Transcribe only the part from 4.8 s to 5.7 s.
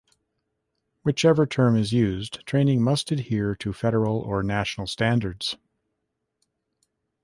standards.